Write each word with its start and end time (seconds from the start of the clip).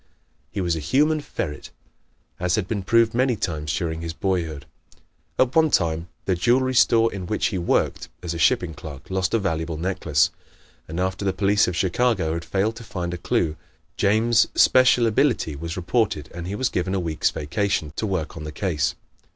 He 0.51 0.61
was 0.61 0.75
a 0.75 0.79
human 0.79 1.21
ferret, 1.21 1.69
as 2.39 2.55
had 2.55 2.67
been 2.67 2.81
proven 2.81 3.15
many 3.19 3.35
times 3.35 3.71
during 3.75 4.01
his 4.01 4.13
boyhood. 4.13 4.65
At 5.37 5.55
one 5.55 5.69
time 5.69 6.07
the 6.25 6.33
jewelry 6.33 6.73
store 6.73 7.13
in 7.13 7.27
which 7.27 7.49
he 7.49 7.59
worked 7.59 8.09
as 8.23 8.33
a 8.33 8.39
shipping 8.39 8.73
clerk 8.73 9.11
lost 9.11 9.35
a 9.35 9.37
valuable 9.37 9.77
necklace, 9.77 10.31
and 10.87 10.99
after 10.99 11.23
the 11.23 11.33
police 11.33 11.67
of 11.67 11.75
Chicago 11.75 12.33
had 12.33 12.43
failed 12.45 12.77
to 12.77 12.83
find 12.83 13.13
a 13.13 13.17
clew, 13.19 13.57
James' 13.95 14.47
special 14.55 15.05
ability 15.05 15.55
was 15.55 15.77
reported 15.77 16.31
and 16.33 16.47
he 16.47 16.55
was 16.55 16.69
given 16.69 16.95
a 16.95 16.99
week's 16.99 17.29
vacation 17.29 17.93
to 17.97 18.07
work 18.07 18.35
on 18.35 18.43
the 18.43 18.51
case. 18.51 18.95